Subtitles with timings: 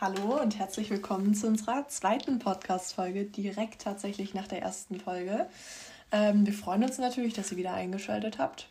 [0.00, 5.46] Hallo und herzlich willkommen zu unserer zweiten Podcast-Folge, direkt tatsächlich nach der ersten Folge.
[6.10, 8.70] Ähm, wir freuen uns natürlich, dass ihr wieder eingeschaltet habt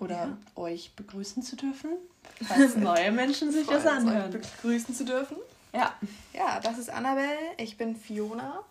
[0.00, 0.38] oder ja.
[0.56, 1.90] euch begrüßen zu dürfen,
[2.48, 4.32] falls neue Menschen sich das anhören.
[4.32, 5.36] Begrüßen zu dürfen.
[5.72, 5.94] Ja.
[6.32, 8.64] Ja, das ist Annabelle, ich bin Fiona.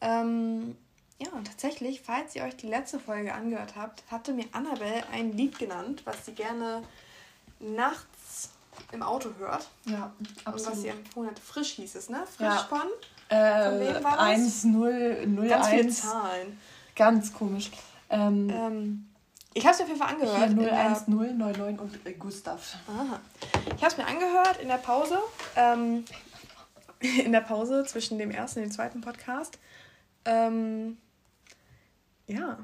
[0.00, 0.76] Ähm,
[1.20, 5.36] ja, und tatsächlich, falls ihr euch die letzte Folge angehört habt, hatte mir Annabelle ein
[5.36, 6.82] Lied genannt, was sie gerne
[7.60, 8.11] nachts
[8.90, 9.68] im Auto hört.
[9.84, 10.12] Ja,
[10.44, 10.60] absolut.
[10.60, 11.38] Und was sie empfohlen hat.
[11.38, 12.24] Frisch hieß es, ne?
[12.26, 12.66] Frisch ja.
[12.68, 12.88] von?
[13.28, 14.26] Äh, wem war das?
[14.26, 15.74] 1, 0, 0, Ganz 1.
[15.74, 16.60] viele Zahlen.
[16.94, 17.70] Ganz komisch.
[18.10, 19.08] Ähm, ähm,
[19.54, 20.50] ich habe es mir auf jeden Fall angehört.
[20.58, 22.76] Hier 01099 und äh, Gustav.
[22.88, 23.20] Aha.
[23.76, 25.18] Ich habe es mir angehört in der Pause.
[25.56, 26.04] Ähm,
[27.24, 29.58] in der Pause zwischen dem ersten und dem zweiten Podcast.
[30.24, 30.98] Ähm,
[32.26, 32.58] ja.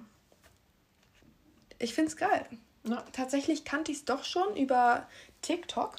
[1.79, 2.47] Ich finde es geil.
[2.85, 3.03] Ja.
[3.13, 5.07] Tatsächlich kannte ich es doch schon über
[5.43, 5.97] TikTok.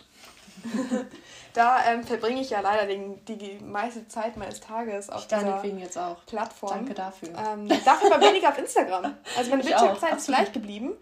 [1.54, 5.64] da ähm, verbringe ich ja leider den, die, meiste Zeit meines Tages auf ich dieser
[5.66, 6.26] jetzt auch.
[6.26, 6.72] Plattform.
[6.72, 7.30] Danke dafür.
[7.30, 9.16] Ähm, dafür aber weniger auf Instagram.
[9.38, 10.94] Also meine Bildschirmzeit ist gleich geblieben.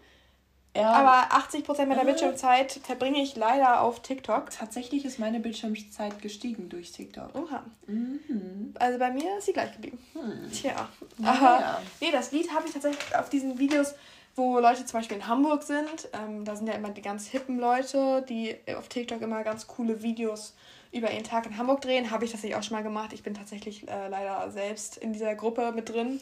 [0.76, 0.92] Ja.
[0.92, 4.50] Aber 80% meiner Bildschirmzeit verbringe ich leider auf TikTok.
[4.50, 7.34] Tatsächlich ist meine Bildschirmzeit gestiegen durch TikTok.
[7.34, 7.64] Oha.
[7.86, 8.74] Mhm.
[8.78, 9.98] Also bei mir ist sie gleich geblieben.
[10.12, 10.52] Hm.
[10.52, 10.88] Tja.
[11.24, 11.82] Aber ja.
[12.00, 13.94] nee, das Lied habe ich tatsächlich auf diesen Videos
[14.38, 16.08] wo Leute zum Beispiel in Hamburg sind.
[16.12, 20.02] Ähm, da sind ja immer die ganz hippen Leute, die auf TikTok immer ganz coole
[20.02, 20.54] Videos
[20.92, 22.10] über ihren Tag in Hamburg drehen.
[22.10, 23.12] Habe ich tatsächlich auch schon mal gemacht.
[23.12, 26.20] Ich bin tatsächlich äh, leider selbst in dieser Gruppe mit drin.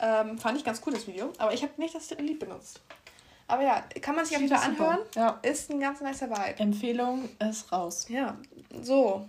[0.00, 1.32] Ähm, fand ich ganz cool, das Video.
[1.38, 2.80] Aber ich habe nicht das Lied benutzt.
[3.46, 4.98] Aber ja, kann man sich auf jeden Fall anhören.
[5.14, 5.38] Ja.
[5.42, 6.58] Ist ein ganz nicer Vibe.
[6.58, 8.06] Empfehlung ist raus.
[8.08, 8.36] Ja,
[8.80, 9.28] so.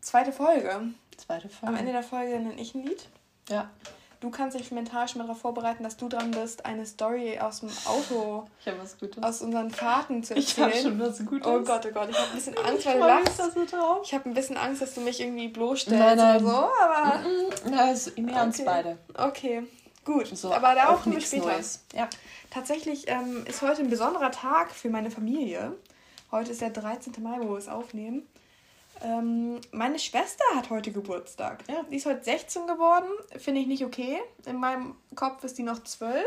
[0.00, 0.88] Zweite Folge.
[1.16, 1.74] Zweite Folge.
[1.74, 3.08] Am Ende der Folge nenne ich ein Lied.
[3.48, 3.70] Ja.
[4.22, 7.58] Du kannst dich mental schon mal darauf vorbereiten, dass du dran bist, eine Story aus
[7.58, 8.46] dem Auto,
[9.20, 10.68] aus unseren Fahrten zu erzählen.
[10.70, 11.44] Ich habe schon was Gutes.
[11.44, 13.42] Oh Gott, oh Gott, ich habe ein bisschen Angst, weil du lachst.
[14.04, 16.44] Ich habe ein bisschen Angst, dass du mich irgendwie bloßstellst nein, nein.
[16.44, 17.20] oder so, aber...
[17.68, 18.44] Na, es ist mehr okay.
[18.44, 18.98] uns beide.
[19.14, 19.64] Okay,
[20.04, 20.28] gut.
[20.28, 21.46] So, aber darauf kommen wir später.
[21.46, 21.84] Neues.
[21.92, 22.08] Ja.
[22.50, 25.74] Tatsächlich ähm, ist heute ein besonderer Tag für meine Familie.
[26.30, 27.12] Heute ist der 13.
[27.24, 28.22] Mai, wo wir es aufnehmen.
[29.02, 31.64] Ähm, meine Schwester hat heute Geburtstag.
[31.68, 31.82] Ja.
[31.90, 33.08] Die ist heute 16 geworden.
[33.36, 34.20] Finde ich nicht okay.
[34.46, 36.24] In meinem Kopf ist die noch 12.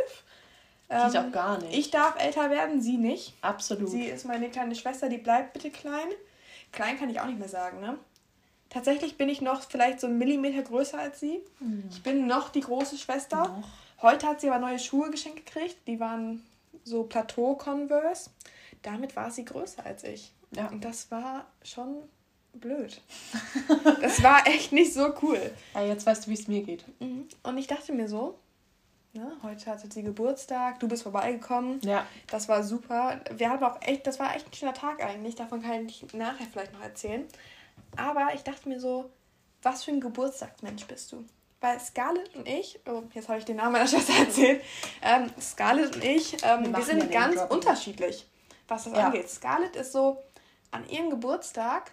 [0.90, 1.78] Ähm, ich auch gar nicht.
[1.78, 3.34] Ich darf älter werden, sie nicht.
[3.42, 3.90] Absolut.
[3.90, 6.08] Sie ist meine kleine Schwester, die bleibt bitte klein.
[6.72, 7.98] Klein kann ich auch nicht mehr sagen, ne?
[8.70, 11.40] Tatsächlich bin ich noch vielleicht so einen Millimeter größer als sie.
[11.60, 11.86] Hm.
[11.90, 13.48] Ich bin noch die große Schwester.
[13.48, 13.64] Noch.
[14.02, 15.78] Heute hat sie aber neue Schuhe geschenkt gekriegt.
[15.88, 16.44] Die waren
[16.84, 18.32] so Plateau Converse.
[18.82, 20.34] Damit war sie größer als ich.
[20.52, 20.68] Ja.
[20.68, 22.04] Und das war schon
[22.60, 23.02] blöd.
[24.02, 25.40] Das war echt nicht so cool.
[25.74, 26.86] Ja, jetzt weißt du, wie es mir geht.
[27.00, 27.28] Mhm.
[27.44, 28.38] Und ich dachte mir so,
[29.14, 31.80] ne, heute hatte sie Geburtstag, du bist vorbeigekommen.
[31.82, 32.06] Ja.
[32.28, 33.22] Das war super.
[33.32, 35.36] Wir hatten auch echt, das war echt ein schöner Tag eigentlich.
[35.36, 37.26] Davon kann ich nachher vielleicht noch erzählen.
[37.98, 39.10] Aber ich dachte mir so,
[39.62, 41.26] was für ein Geburtstagsmensch bist du?
[41.62, 44.62] Weil Scarlett und ich, oh, jetzt habe ich den Namen meiner Schwester erzählt,
[45.02, 48.28] ähm, Scarlett und ich, ähm, wir, wir sind ganz unterschiedlich,
[48.68, 49.08] was das ja.
[49.08, 49.30] angeht.
[49.30, 50.22] Scarlett ist so,
[50.76, 51.92] an ihrem Geburtstag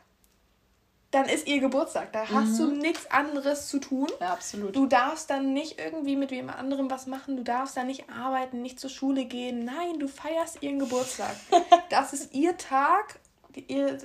[1.12, 2.12] dann ist ihr Geburtstag.
[2.12, 2.34] Da mhm.
[2.34, 2.78] hast du mhm.
[2.78, 4.08] nichts anderes zu tun.
[4.20, 4.74] Ja, absolut.
[4.74, 7.36] Du darfst dann nicht irgendwie mit wem anderem was machen.
[7.36, 9.64] Du darfst dann nicht arbeiten, nicht zur Schule gehen.
[9.64, 11.36] Nein, du feierst ihren Geburtstag.
[11.90, 13.20] das ist ihr Tag.
[13.68, 13.98] Ihr,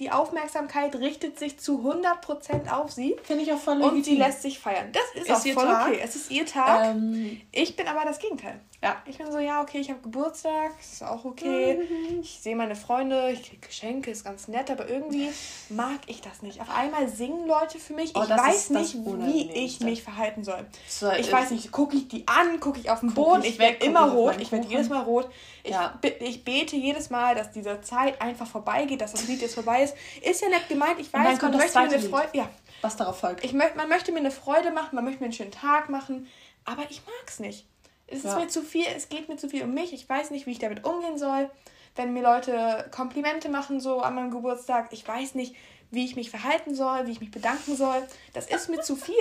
[0.00, 3.16] die Aufmerksamkeit richtet sich zu 100% auf sie.
[3.22, 3.96] Finde ich auch voll legitim.
[3.96, 4.90] Und sie lässt sich feiern.
[4.90, 5.88] Das ist, ist auch voll Tag.
[5.88, 6.00] okay.
[6.02, 6.86] Es ist ihr Tag.
[6.86, 8.58] Ähm, ich bin aber das Gegenteil.
[8.82, 9.00] Ja.
[9.06, 11.76] Ich bin so, ja, okay, ich habe Geburtstag, ist auch okay.
[11.76, 12.20] Mhm.
[12.20, 15.30] Ich sehe meine Freunde, ich kriege Geschenke, ist ganz nett, aber irgendwie
[15.68, 16.60] mag ich das nicht.
[16.60, 18.12] Auf einmal singen Leute für mich.
[18.16, 20.66] Oh, ich weiß nicht, wie ich mich verhalten soll.
[20.88, 23.58] So, ich weiß nicht, gucke ich die an, gucke ich auf den Boden, ich, ich
[23.60, 25.30] werde immer rot, ich werde jedes Mal rot.
[25.62, 25.96] Ich, ja.
[26.18, 29.94] ich bete jedes Mal, dass diese Zeit einfach vorbeigeht, dass das Lied jetzt vorbei ist.
[30.22, 32.28] Ist ja nett gemeint, ich weiß, man möchte mir eine Freude.
[32.32, 32.48] Ja.
[32.80, 33.44] Was darauf folgt.
[33.44, 36.26] Ich möcht, man möchte mir eine Freude machen, man möchte mir einen schönen Tag machen,
[36.64, 37.64] aber ich mag es nicht.
[38.12, 38.30] Es ja.
[38.30, 39.92] ist mir zu viel, es geht mir zu viel um mich.
[39.92, 41.50] Ich weiß nicht, wie ich damit umgehen soll.
[41.94, 45.54] Wenn mir Leute Komplimente machen, so an meinem Geburtstag, ich weiß nicht,
[45.90, 48.02] wie ich mich verhalten soll, wie ich mich bedanken soll.
[48.32, 49.14] Das ist mir zu viel.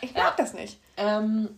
[0.00, 0.34] Ich mag ja.
[0.36, 0.78] das nicht.
[0.96, 1.48] Ähm,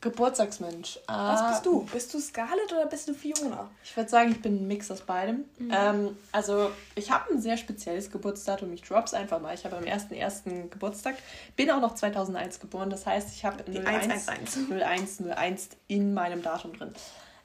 [0.00, 0.98] Geburtstagsmensch.
[1.06, 1.86] Was bist du?
[1.92, 3.70] Bist du Scarlett oder bist du Fiona?
[3.82, 5.44] Ich würde sagen, ich bin ein Mix aus beidem.
[5.58, 5.72] Mhm.
[5.72, 8.72] Ähm, also, ich habe ein sehr spezielles Geburtsdatum.
[8.72, 9.54] Ich drop's einfach mal.
[9.54, 10.68] Ich habe am 1.1.
[10.68, 11.16] Geburtstag.
[11.56, 12.90] Bin auch noch 2001 geboren.
[12.90, 14.28] Das heißt, ich habe 01,
[14.70, 16.92] 01, 01 in meinem Datum drin.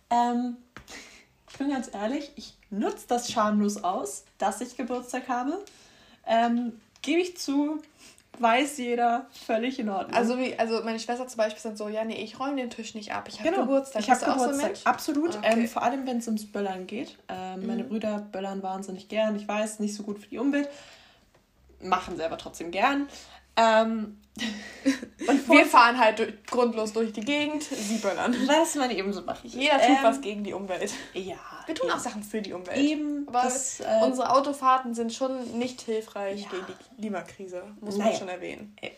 [0.09, 0.57] Ähm,
[1.49, 5.63] ich bin ganz ehrlich, ich nutze das schamlos aus, dass ich Geburtstag habe.
[6.27, 6.73] Ähm,
[7.05, 7.83] Gebe ich zu,
[8.39, 10.15] weiß jeder, völlig in Ordnung.
[10.15, 12.95] Also wie, also meine Schwester zum Beispiel sagt so, ja nee, ich räume den Tisch
[12.95, 13.61] nicht ab, ich habe genau.
[13.63, 14.01] Geburtstag.
[14.01, 15.37] Ich habe Geburtstag, so absolut.
[15.37, 15.53] Okay.
[15.53, 17.17] Ähm, vor allem, wenn es ums Böllern geht.
[17.29, 17.67] Ähm, mhm.
[17.67, 20.69] Meine Brüder böllern wahnsinnig gern, ich weiß, nicht so gut für die Umwelt.
[21.81, 23.07] machen sie aber trotzdem gern.
[23.57, 24.17] Ähm,
[25.27, 28.35] und wir fahren halt durch, grundlos durch die Gegend, sie böllern.
[28.47, 29.45] Was man eben so macht.
[29.45, 30.91] Jeder tut ähm, was gegen die Umwelt.
[31.13, 31.35] Ja.
[31.65, 31.95] Wir tun eben.
[31.95, 32.77] auch Sachen für die Umwelt.
[32.77, 33.25] Eben.
[33.27, 36.49] Aber das, äh, unsere Autofahrten sind schon nicht hilfreich ja.
[36.49, 38.11] gegen die Klimakrise, muss naja.
[38.11, 38.75] man schon erwähnen.
[38.81, 38.91] Äh,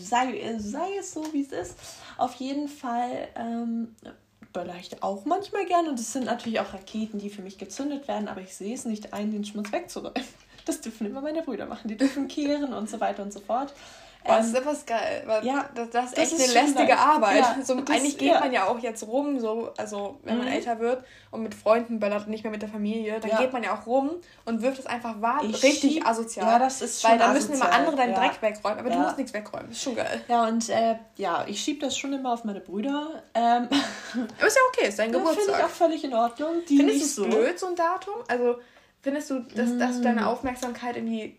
[0.00, 1.76] sei, sei es so, wie es ist.
[2.16, 3.94] Auf jeden Fall ähm,
[4.52, 8.08] böller ich auch manchmal gern und es sind natürlich auch Raketen, die für mich gezündet
[8.08, 10.24] werden, aber ich sehe es nicht ein, den Schmutz wegzuräumen.
[10.66, 11.88] Das dürfen immer meine Brüder machen.
[11.88, 13.72] Die dürfen kehren und so weiter und so fort.
[14.26, 15.24] Boah, das ist etwas geil.
[15.42, 16.98] Ja, das, das ist echt das ist eine lästige nice.
[16.98, 17.38] Arbeit.
[17.38, 18.40] Ja, so, eigentlich geht ja.
[18.40, 20.52] man ja auch jetzt rum, so, also wenn man mhm.
[20.52, 23.38] älter wird und mit Freunden böllert und nicht mehr mit der Familie, dann ja.
[23.38, 24.10] geht man ja auch rum
[24.44, 25.40] und wirft es einfach wahr.
[25.44, 26.46] Ich richtig asozial.
[26.46, 29.16] Ja, das ist schon Weil da müssen immer andere deinen Dreck wegräumen, aber du musst
[29.16, 29.68] nichts wegräumen.
[29.68, 30.20] Das ist schon geil.
[30.28, 33.22] Ja, und äh, ja, ich schiebe das schon immer auf meine Brüder.
[33.34, 33.68] Ähm,
[34.38, 35.44] aber ist ja okay, ist dein Geburtstag.
[35.44, 36.50] Finde ich auch völlig in Ordnung.
[36.68, 37.24] Die Findest du es so.
[37.24, 38.14] blöd, so ein Datum?
[38.28, 38.56] Also
[39.06, 39.78] Findest du, dass, mm.
[39.78, 41.36] dass du deine Aufmerksamkeit irgendwie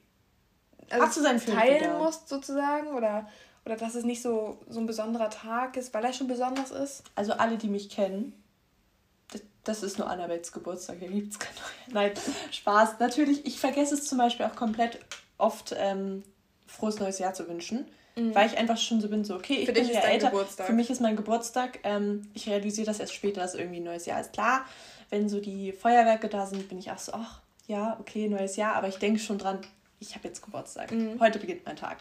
[0.90, 2.00] also teilen wieder.
[2.00, 2.88] musst, sozusagen?
[2.96, 3.28] Oder,
[3.66, 7.04] oder dass es nicht so, so ein besonderer Tag ist, weil er schon besonders ist?
[7.16, 8.32] Also alle, die mich kennen,
[9.34, 11.58] das, das ist nur Annabels Geburtstag, hier gibt es keinen
[11.92, 12.12] Nein,
[12.52, 13.00] Spaß.
[13.00, 15.00] Natürlich, ich vergesse es zum Beispiel auch komplett
[15.38, 16.24] oft, ähm,
[16.68, 17.86] frohes neues Jahr zu wünschen.
[18.16, 18.34] Mhm.
[18.34, 20.30] Weil ich einfach schon so bin, so, okay, ich Für bin ja älter.
[20.30, 20.68] Geburtstag.
[20.68, 21.80] Für mich ist mein Geburtstag.
[21.84, 24.32] Ähm, ich realisiere das erst später, dass irgendwie ein neues Jahr ist.
[24.32, 24.64] Klar,
[25.10, 28.76] wenn so die Feuerwerke da sind, bin ich auch so, ach, ja, okay, neues Jahr,
[28.76, 29.60] aber ich denke schon dran,
[30.00, 30.92] ich habe jetzt Geburtstag.
[30.92, 31.20] Mhm.
[31.20, 31.98] Heute beginnt mein Tag.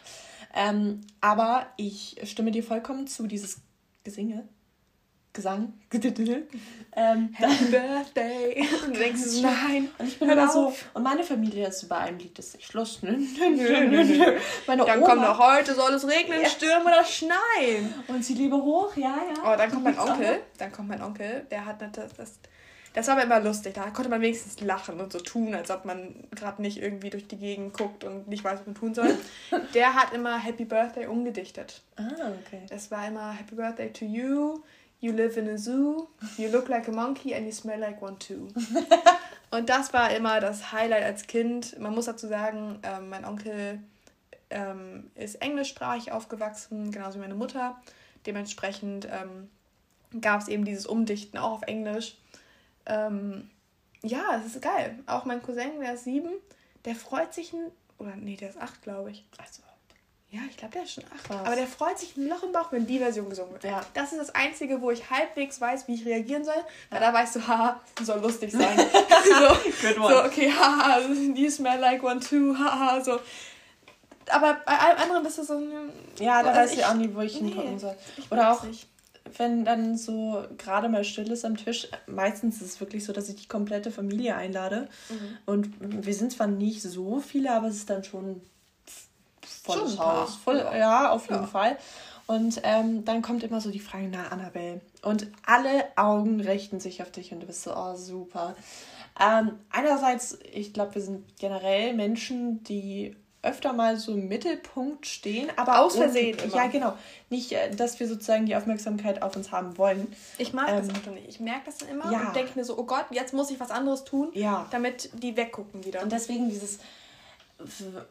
[0.54, 3.60] Ähm, aber ich stimme dir vollkommen zu, dieses
[4.04, 4.48] Gesinge.
[5.32, 5.74] Gesang.
[5.92, 8.66] ähm, Happy Birthday.
[8.86, 9.90] Und du denkst so, nein.
[9.98, 10.72] Und ich bin immer so.
[10.94, 13.02] Und meine Familie ist bei einem Lied, das ich Schluss.
[13.02, 14.38] Nö, nö, nö, nö.
[14.66, 16.48] Meine dann Oma, kommt noch heute, soll es regnen, ja.
[16.48, 17.92] stürmen oder schneien.
[18.08, 19.52] Und sie liebe hoch, ja, ja.
[19.52, 20.40] Oh, dann kommt mein Onkel.
[20.56, 21.46] Dann kommt mein Onkel.
[21.50, 22.38] Der hat das, das
[22.96, 23.74] das war aber immer lustig.
[23.74, 27.28] Da konnte man wenigstens lachen und so tun, als ob man gerade nicht irgendwie durch
[27.28, 29.18] die Gegend guckt und nicht weiß, was man tun soll.
[29.74, 31.82] Der hat immer Happy Birthday umgedichtet.
[31.96, 32.62] Ah, okay.
[32.70, 34.62] Es war immer Happy Birthday to you.
[34.98, 36.08] You live in a zoo.
[36.38, 38.48] You look like a monkey and you smell like one too.
[39.50, 41.78] und das war immer das Highlight als Kind.
[41.78, 43.78] Man muss dazu sagen, ähm, mein Onkel
[44.48, 47.76] ähm, ist englischsprachig aufgewachsen, genauso wie meine Mutter.
[48.24, 49.50] Dementsprechend ähm,
[50.22, 52.16] gab es eben dieses Umdichten auch auf Englisch.
[52.86, 53.50] Ähm,
[54.02, 54.98] ja, es ist geil.
[55.06, 56.32] Auch mein Cousin, der ist sieben,
[56.84, 57.70] der freut sich ein.
[57.98, 59.24] Oder nee, der ist acht, glaube ich.
[59.38, 59.62] Also.
[60.28, 61.24] Ja, ich glaube, der ist schon acht.
[61.24, 61.46] Krass.
[61.46, 63.64] Aber der freut sich ein Loch im Bauch, wenn die Version gesungen wird.
[63.64, 63.80] Ja.
[63.94, 66.62] Das ist das Einzige, wo ich halbwegs weiß, wie ich reagieren soll.
[66.90, 67.10] Weil ja.
[67.10, 68.76] da weißt du, haha, soll lustig sein.
[68.76, 70.14] so, Good one.
[70.14, 71.00] so, okay, haha,
[71.34, 73.20] you smell like one too, haha, so.
[74.28, 75.62] Aber bei allem anderen ist es so.
[76.18, 77.96] Ja, da also weiß ich auch nie, wo ich nee, hingucken soll.
[78.30, 78.62] Oder auch.
[78.64, 78.88] Nicht
[79.36, 83.28] wenn dann so gerade mal still ist am Tisch, meistens ist es wirklich so, dass
[83.28, 84.88] ich die komplette Familie einlade.
[85.08, 85.38] Mhm.
[85.46, 88.40] Und wir sind zwar nicht so viele, aber es ist dann schon
[89.40, 90.36] volles schon Haus.
[90.36, 90.76] Voll, ja.
[90.76, 91.10] ja.
[91.10, 91.46] auf jeden ja.
[91.46, 91.76] Fall.
[92.26, 94.80] Und ähm, dann kommt immer so die Frage, na, Annabelle.
[95.02, 98.56] Und alle Augen richten sich auf dich und du bist so, oh, super.
[99.20, 105.50] Ähm, einerseits, ich glaube, wir sind generell Menschen, die öfter mal so im Mittelpunkt stehen,
[105.56, 106.54] aber aus Versehen immer.
[106.54, 106.94] Ja, genau.
[107.30, 110.08] Nicht, äh, dass wir sozusagen die Aufmerksamkeit auf uns haben wollen.
[110.38, 111.28] Ich mag ähm, das auch nicht.
[111.28, 112.28] Ich merke das dann immer ja.
[112.28, 114.66] und denke mir so, oh Gott, jetzt muss ich was anderes tun, ja.
[114.70, 116.02] damit die weggucken wieder.
[116.02, 116.80] Und deswegen dieses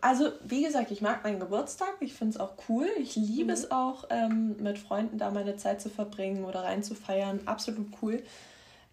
[0.01, 1.93] also, wie gesagt, ich mag meinen Geburtstag.
[1.99, 2.87] Ich finde es auch cool.
[2.97, 3.49] Ich liebe mhm.
[3.51, 7.41] es auch, ähm, mit Freunden da meine Zeit zu verbringen oder reinzufeiern.
[7.45, 8.23] Absolut cool.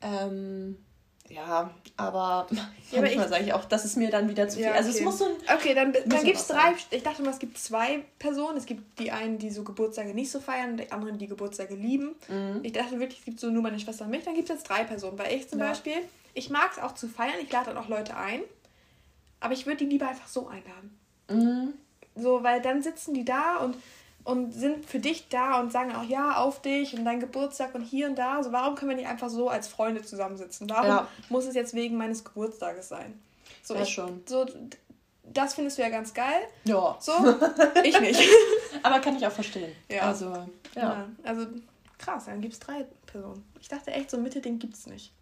[0.02, 0.76] Ähm,
[1.32, 4.64] ja, aber ja, manchmal sage ich auch, das ist mir dann wieder zu viel.
[4.64, 4.78] Ja, okay.
[4.78, 5.32] Also es muss so ein.
[5.56, 6.74] Okay, dann, dann gibt es drei.
[6.90, 8.58] Ich dachte mal, es gibt zwei Personen.
[8.58, 11.74] Es gibt die einen, die so Geburtstage nicht so feiern und die anderen, die Geburtstage
[11.74, 12.14] lieben.
[12.28, 12.60] Mhm.
[12.62, 14.24] Ich dachte wirklich, es gibt so nur meine Schwester und mich.
[14.24, 15.18] Dann gibt es jetzt drei Personen.
[15.18, 15.68] Weil ich zum ja.
[15.68, 15.96] Beispiel,
[16.34, 17.36] ich mag es auch zu feiern.
[17.42, 18.42] Ich lade dann auch Leute ein.
[19.40, 20.98] Aber ich würde die lieber einfach so einladen.
[21.30, 21.74] Mhm.
[22.14, 23.76] So, weil dann sitzen die da und
[24.24, 27.82] und sind für dich da und sagen auch ja auf dich und dein Geburtstag und
[27.82, 28.36] hier und da.
[28.36, 30.68] Also warum können wir nicht einfach so als Freunde zusammensitzen?
[30.70, 31.08] Warum ja.
[31.28, 33.20] muss es jetzt wegen meines Geburtstages sein?
[33.62, 34.22] So, ja, ich, schon.
[34.26, 34.46] So,
[35.24, 36.42] das findest du ja ganz geil.
[36.64, 36.96] Ja.
[37.00, 37.12] So,
[37.84, 38.20] ich nicht.
[38.82, 39.72] Aber kann ich auch verstehen.
[39.88, 40.02] Ja.
[40.02, 40.26] Also,
[40.74, 40.82] ja.
[40.82, 41.08] ja.
[41.24, 41.46] Also,
[41.98, 43.44] krass, dann gibt es drei Personen.
[43.60, 45.12] Ich dachte echt, so ein Mittelding gibt es nicht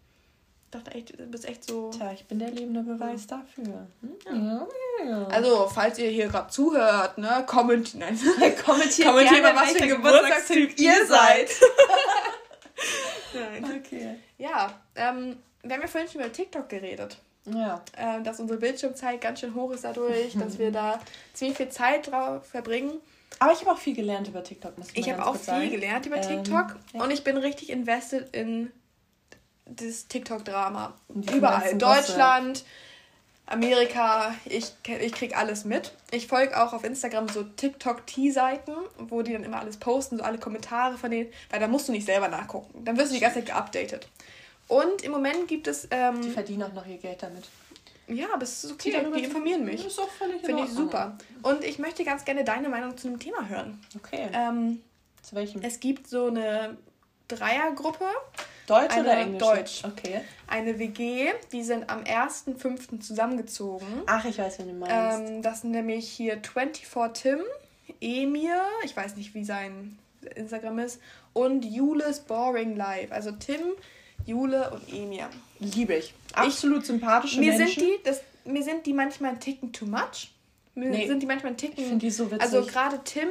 [0.71, 1.91] dachte echt, du bist echt so.
[1.91, 3.37] Tja, ich bin der lebende Beweis ja.
[3.37, 3.87] dafür.
[4.01, 4.45] Hm?
[4.45, 4.67] Ja.
[5.05, 5.27] Ja.
[5.27, 8.17] Also, falls ihr hier gerade zuhört, ne, kommentiert, nein,
[8.65, 11.49] kommentiert, kommentiert mal, was für ein Geburtstagstyp ihr seid.
[13.33, 13.79] nein.
[13.79, 14.15] Okay.
[14.37, 17.17] Ja, ähm, wir haben ja vorhin schon über TikTok geredet.
[17.45, 17.83] Ja.
[17.97, 20.99] Ähm, dass unsere Bildschirmzeit ganz schön hoch ist dadurch, dass wir da
[21.33, 22.99] ziemlich viel Zeit drauf verbringen.
[23.39, 24.77] Aber ich habe auch viel gelernt über TikTok.
[24.77, 28.35] Muss ich habe auch viel gelernt über ähm, TikTok ähm, und ich bin richtig invested
[28.35, 28.71] in
[29.75, 30.93] das TikTok-Drama.
[31.33, 31.77] Überall.
[31.77, 32.63] Deutschland,
[33.45, 35.93] Amerika, ich, ich krieg alles mit.
[36.11, 40.37] Ich folge auch auf Instagram so TikTok-T-Seiten, wo die dann immer alles posten, so alle
[40.37, 42.83] Kommentare von denen, weil da musst du nicht selber nachgucken.
[42.85, 44.07] Dann wirst du die ganze Zeit geupdatet.
[44.67, 45.87] Und im Moment gibt es.
[45.91, 47.43] Ähm, die verdienen auch noch ihr Geld damit.
[48.07, 49.83] Ja, aber es ist okay, die, die informieren mich.
[49.83, 51.17] Das ist auch völlig Finde ich super.
[51.43, 53.79] Und ich möchte ganz gerne deine Meinung zu dem Thema hören.
[53.95, 54.29] Okay.
[54.33, 54.81] Ähm,
[55.21, 55.61] zu welchem?
[55.61, 56.77] Es gibt so eine
[57.27, 58.05] Dreiergruppe.
[58.71, 59.39] Deutsch eine, oder Englisch?
[59.39, 59.83] Deutsch.
[59.83, 60.21] Okay.
[60.47, 62.99] Eine WG, die sind am 1.5.
[62.99, 63.85] zusammengezogen.
[64.05, 65.29] Ach, ich weiß, wen du meinst.
[65.29, 67.39] Ähm, das sind nämlich hier 24 Tim,
[67.99, 69.97] Emir, ich weiß nicht, wie sein
[70.35, 70.99] Instagram ist,
[71.33, 73.13] und Jules Boring Life.
[73.13, 73.61] Also Tim,
[74.25, 75.29] Jule und Emir.
[75.59, 76.13] Liebe ich.
[76.33, 77.67] Absolut ich, sympathische mir Menschen.
[77.67, 80.31] Sind die, das, mir sind die manchmal ein Ticken too much.
[80.75, 81.79] Mir nee, sind die manchmal ein Ticken.
[81.79, 82.41] Ich finde die so witzig.
[82.41, 83.27] Also gerade Tim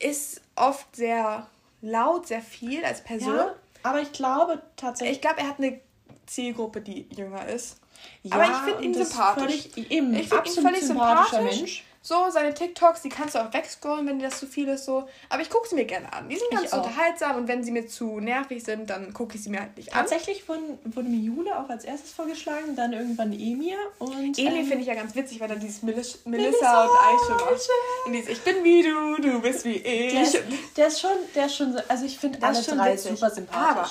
[0.00, 1.46] ist oft sehr
[1.82, 3.34] laut, sehr viel als Person.
[3.34, 3.54] Ja,
[3.86, 5.16] aber ich glaube tatsächlich.
[5.16, 5.80] Ich glaube, er hat eine
[6.26, 7.80] Zielgruppe, die jünger ist.
[8.22, 9.68] Ja, aber ich finde ihn sympathisch.
[9.68, 11.58] Völlig, eben, ich finde ihn völlig sympathisch.
[11.58, 11.84] Mensch.
[12.06, 14.84] So, seine TikToks, die kannst du auch wegscrollen, wenn dir das zu viel ist.
[14.84, 15.08] So.
[15.28, 16.28] Aber ich gucke sie mir gerne an.
[16.28, 19.50] Die sind ganz unterhaltsam und wenn sie mir zu nervig sind, dann gucke ich sie
[19.50, 20.02] mir halt nicht an.
[20.02, 23.76] Tatsächlich wurde, wurde mir Jule auch als erstes vorgeschlagen, dann irgendwann Emir.
[23.98, 27.32] Und, Emir ähm, finde ich ja ganz witzig, weil er dieses Melis Melissa, und Aisha
[27.32, 27.68] macht.
[28.06, 30.12] Und dieses Ich bin wie du, du bist wie ich.
[30.12, 30.38] Der ist,
[30.76, 33.18] der ist schon, der ist schon so, also ich finde alle drei witzig.
[33.18, 33.74] super sympathisch.
[33.78, 33.90] Aber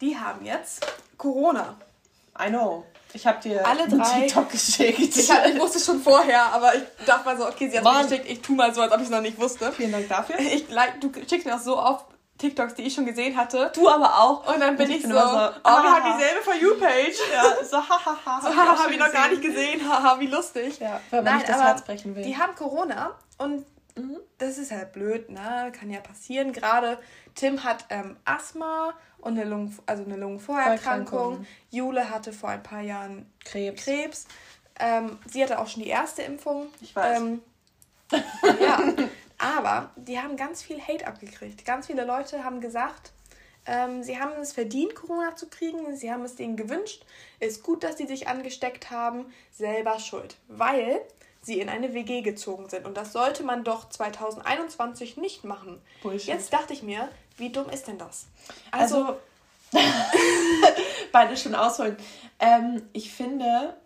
[0.00, 0.84] die haben jetzt
[1.16, 1.76] Corona.
[2.44, 2.84] I know.
[3.14, 4.98] Ich habe dir alle drei TikTok geschickt.
[4.98, 8.30] Ich, ich, wusste schon vorher, aber ich dachte mal so, okay, sie hat es geschickt.
[8.30, 9.72] Ich tu mal so, als ob ich es noch nicht wusste.
[9.72, 10.36] Vielen Dank dafür.
[10.52, 10.66] Ich,
[11.00, 12.06] du schickst mir auch so oft
[12.38, 13.70] TikToks, die ich schon gesehen hatte.
[13.74, 14.52] Du aber auch.
[14.52, 17.16] Und dann bin ich, ich bin so, so, oh, wir haben dieselbe For You-Page.
[17.32, 18.04] Ja, so hahaha.
[18.04, 19.80] Ha, ha, so haha, hab ich noch gar nicht gesehen.
[19.88, 20.78] Haha, wie lustig.
[20.80, 22.24] Ja, weil man Nein, nicht das Herz brechen will.
[22.24, 23.64] Die haben Corona und.
[24.38, 25.72] Das ist halt blöd, ne?
[25.78, 26.52] Kann ja passieren.
[26.52, 26.98] Gerade
[27.34, 31.46] Tim hat ähm, Asthma und eine, Lungen, also eine Lungenvorerkrankung.
[31.70, 33.84] Jule hatte vor ein paar Jahren Krebs.
[33.84, 34.26] Krebs.
[34.80, 36.68] Ähm, sie hatte auch schon die erste Impfung.
[36.80, 37.20] Ich weiß.
[37.20, 37.42] Ähm,
[38.60, 38.80] ja,
[39.38, 41.64] aber die haben ganz viel Hate abgekriegt.
[41.64, 43.12] Ganz viele Leute haben gesagt,
[43.66, 45.96] ähm, sie haben es verdient, Corona zu kriegen.
[45.96, 47.04] Sie haben es denen gewünscht.
[47.38, 49.26] Ist gut, dass sie sich angesteckt haben.
[49.50, 50.36] Selber schuld.
[50.48, 51.00] Weil
[51.42, 52.86] sie in eine WG gezogen sind.
[52.86, 55.82] Und das sollte man doch 2021 nicht machen.
[56.02, 56.28] Bullshit.
[56.28, 58.26] Jetzt dachte ich mir, wie dumm ist denn das?
[58.70, 59.18] Also, also
[61.12, 61.96] beide schon ausholen.
[62.38, 63.76] Ähm, ich finde.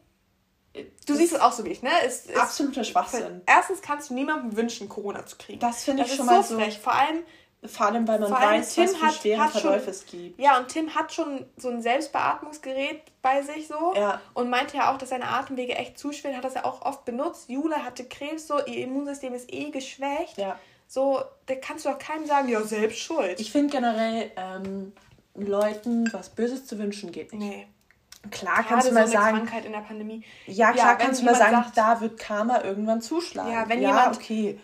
[1.07, 1.91] Du siehst es auch so wie ich, ne?
[2.05, 3.41] Es ist absoluter Schwachsinn.
[3.47, 5.59] Erstens kannst du niemandem wünschen, Corona zu kriegen.
[5.59, 6.79] Das finde ich das schon mal so frech.
[6.79, 7.23] Vor allem,
[7.69, 10.41] vor allem, weil man weiß, Tim was für hat, schwere hat Verläufe schon, es gibt.
[10.41, 13.95] Ja, und Tim hat schon so ein Selbstbeatmungsgerät bei sich so.
[13.95, 14.21] Ja.
[14.35, 17.05] Und meinte ja auch, dass seine Atemwege echt zu schwer, hat das ja auch oft
[17.05, 17.49] benutzt.
[17.49, 20.39] Jule hatte Krebs so, ihr Immunsystem ist eh geschwächt.
[20.39, 20.59] Ja.
[20.89, 23.41] So, da kannst du doch keinem sagen, ja, selbst schuld.
[23.41, 24.93] Ich finde generell, ähm,
[25.35, 27.43] Leuten was Böses zu wünschen geht nicht.
[27.43, 27.67] Nee.
[28.31, 29.37] Klar Gerade kannst du mal so sagen.
[29.37, 30.25] Krankheit in der Pandemie.
[30.47, 33.53] Ja, klar ja, kannst du mal sagen, sagt, da wird Karma irgendwann zuschlagen.
[33.53, 34.59] Ja, wenn ja, jemand okay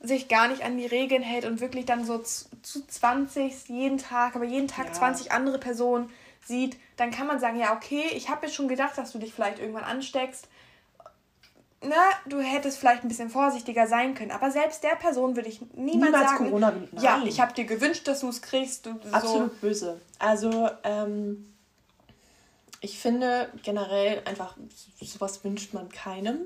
[0.00, 3.98] sich gar nicht an die Regeln hält und wirklich dann so zu, zu 20 jeden
[3.98, 4.92] Tag, aber jeden Tag ja.
[4.92, 6.10] 20 andere Personen
[6.44, 9.32] sieht, dann kann man sagen, ja, okay, ich habe mir schon gedacht, dass du dich
[9.32, 10.48] vielleicht irgendwann ansteckst.
[11.82, 11.94] Na,
[12.26, 14.30] du hättest vielleicht ein bisschen vorsichtiger sein können.
[14.30, 16.88] Aber selbst der Person würde ich niemals, niemals sagen, Corona, nein.
[17.00, 18.86] ja, ich habe dir gewünscht, dass du es kriegst.
[18.86, 19.58] Du, Absolut so.
[19.60, 20.00] böse.
[20.18, 21.52] Also, ähm,
[22.80, 24.56] ich finde generell einfach,
[25.00, 26.38] sowas wünscht man keinem.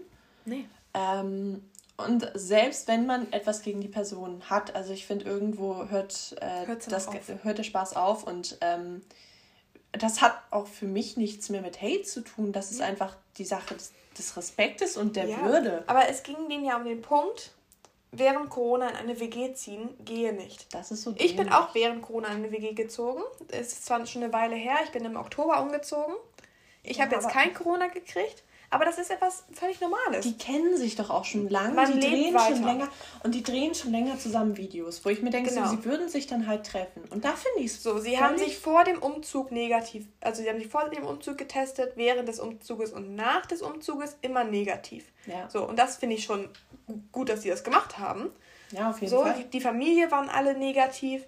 [0.44, 0.66] Nee.
[0.94, 1.62] Ähm,
[2.04, 6.66] und selbst wenn man etwas gegen die Person hat, also ich finde, irgendwo hört, äh,
[6.88, 7.08] das,
[7.42, 9.02] hört der Spaß auf und ähm,
[9.92, 12.52] das hat auch für mich nichts mehr mit Hate zu tun.
[12.52, 15.84] Das ist einfach die Sache des, des Respektes und der ja, Würde.
[15.86, 17.52] Aber es ging denen ja um den Punkt,
[18.12, 20.72] während Corona in eine WG ziehen, gehe nicht.
[20.74, 23.22] Das ist so Ich bin auch während Corona in eine WG gezogen.
[23.48, 26.14] Es ist zwar schon eine Weile her, ich bin im Oktober umgezogen.
[26.82, 28.42] Ich ja, habe jetzt kein Corona gekriegt.
[28.72, 30.24] Aber das ist etwas völlig Normales.
[30.24, 31.74] Die kennen sich doch auch schon lange.
[31.74, 32.54] Man die drehen weiter.
[32.54, 32.88] schon länger
[33.24, 35.66] und die drehen schon länger zusammen Videos, wo ich mir denke, genau.
[35.66, 37.02] so, sie würden sich dann halt treffen.
[37.10, 37.98] Und da finde ich es so.
[37.98, 41.94] Sie haben sich vor dem Umzug negativ, also sie haben sich vor dem Umzug getestet,
[41.96, 45.10] während des Umzuges und nach des Umzuges immer negativ.
[45.26, 45.50] Ja.
[45.50, 46.48] So und das finde ich schon
[47.10, 48.30] gut, dass sie das gemacht haben.
[48.70, 49.34] Ja, auf jeden so, Fall.
[49.34, 51.26] Die, die Familie waren alle negativ.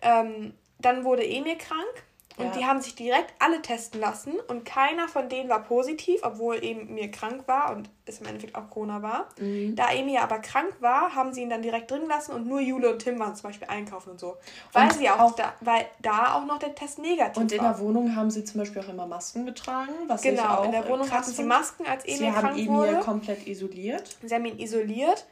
[0.00, 2.04] Ähm, dann wurde Emil krank.
[2.38, 2.52] Und ja.
[2.52, 6.94] die haben sich direkt alle testen lassen und keiner von denen war positiv, obwohl eben
[6.94, 9.28] mir krank war und es im Endeffekt auch Corona war.
[9.38, 9.74] Mhm.
[9.74, 12.92] Da Emi aber krank war, haben sie ihn dann direkt drin lassen und nur Jule
[12.92, 14.36] und Tim waren zum Beispiel einkaufen und so.
[14.72, 17.42] Weil und sie auch, auch, da, weil da auch noch der Test negativ war.
[17.42, 17.72] Und in war.
[17.74, 20.72] der Wohnung haben sie zum Beispiel auch immer Masken getragen, was genau, ich auch in
[20.72, 22.62] der Wohnung hatten sie Masken, als Emi krank wurde.
[22.62, 24.16] Sie haben Emil komplett isoliert.
[24.22, 25.26] Sie haben ihn isoliert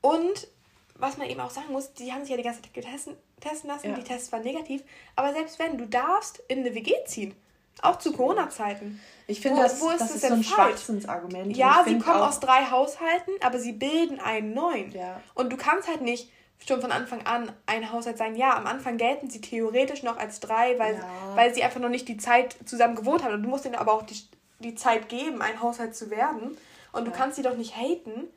[0.00, 0.48] und
[0.98, 3.70] was man eben auch sagen muss, die haben sich ja die ganze Zeit getesten, testen
[3.70, 3.94] lassen, ja.
[3.94, 4.82] die Tests waren negativ.
[5.16, 7.34] Aber selbst wenn, du darfst in eine WG ziehen.
[7.80, 9.00] Auch zu Corona-Zeiten.
[9.28, 11.56] Ich finde, das, wo ist das, das ist so ein Schwachsinnsargument.
[11.56, 14.90] Ja, sie kommen aus drei Haushalten, aber sie bilden einen neuen.
[14.90, 15.20] Ja.
[15.34, 16.30] Und du kannst halt nicht
[16.66, 18.34] schon von Anfang an ein Haushalt sein.
[18.34, 21.36] Ja, am Anfang gelten sie theoretisch noch als drei, weil, ja.
[21.36, 23.34] weil sie einfach noch nicht die Zeit zusammen gewohnt haben.
[23.34, 24.20] Und du musst ihnen aber auch die,
[24.58, 26.56] die Zeit geben, ein Haushalt zu werden.
[26.92, 28.28] Und du kannst sie doch nicht haten,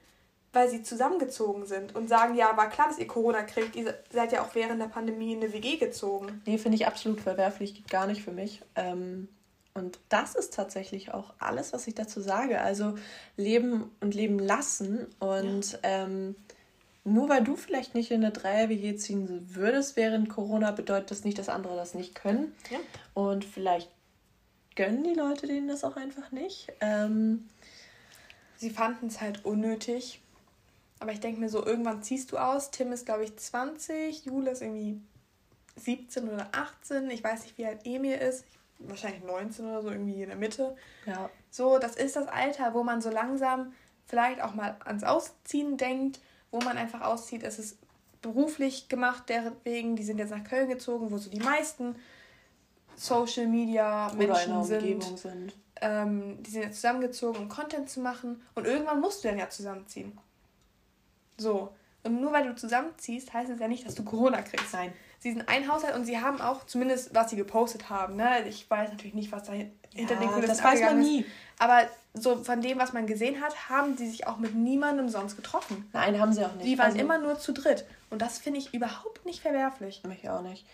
[0.53, 3.75] weil sie zusammengezogen sind und sagen, ja, war klar, dass ihr Corona kriegt.
[3.75, 6.41] Ihr seid ja auch während der Pandemie in eine WG gezogen.
[6.45, 8.61] Nee, finde ich absolut verwerflich, geht gar nicht für mich.
[8.75, 9.29] Ähm,
[9.73, 12.59] und das ist tatsächlich auch alles, was ich dazu sage.
[12.59, 12.95] Also
[13.37, 15.07] leben und leben lassen.
[15.19, 15.79] Und ja.
[15.83, 16.35] ähm,
[17.05, 21.37] nur weil du vielleicht nicht in eine Dreier-WG ziehen würdest während Corona, bedeutet das nicht,
[21.37, 22.53] dass andere das nicht können.
[22.69, 22.79] Ja.
[23.13, 23.89] Und vielleicht
[24.75, 26.67] gönnen die Leute denen das auch einfach nicht.
[26.81, 27.49] Ähm,
[28.57, 30.21] Sie fanden es halt unnötig.
[31.01, 32.69] Aber ich denke mir so, irgendwann ziehst du aus.
[32.69, 35.01] Tim ist, glaube ich, 20, Jule ist irgendwie
[35.75, 37.09] 17 oder 18.
[37.09, 38.45] Ich weiß nicht, wie alt Emil ist.
[38.77, 40.75] Wahrscheinlich 19 oder so, irgendwie in der Mitte.
[41.07, 41.31] Ja.
[41.49, 43.73] So, das ist das Alter, wo man so langsam
[44.05, 46.19] vielleicht auch mal ans Ausziehen denkt,
[46.51, 47.41] wo man einfach auszieht.
[47.41, 47.79] Es ist
[48.21, 51.95] beruflich gemacht, deswegen, die sind jetzt nach Köln gezogen, wo so die meisten
[52.95, 55.03] Social Media Menschen sind.
[55.17, 55.57] sind.
[55.81, 58.43] Ähm, die sind jetzt zusammengezogen, um Content zu machen.
[58.53, 60.15] Und irgendwann musst du dann ja zusammenziehen.
[61.37, 61.73] So.
[62.03, 64.73] Und nur weil du zusammenziehst, heißt es ja nicht, dass du Corona kriegst.
[64.73, 64.93] Nein.
[65.19, 68.47] Sie sind ein Haushalt und sie haben auch, zumindest was sie gepostet haben, ne?
[68.47, 71.19] Ich weiß natürlich nicht, was da hinter ja, den Kulissen Das weiß man nie.
[71.19, 71.29] Ist.
[71.59, 75.35] Aber so von dem, was man gesehen hat, haben sie sich auch mit niemandem sonst
[75.35, 75.87] getroffen.
[75.93, 76.65] Nein, haben sie auch nicht.
[76.65, 77.85] Die waren also, immer nur zu dritt.
[78.09, 80.01] Und das finde ich überhaupt nicht verwerflich.
[80.07, 80.65] Mich auch nicht.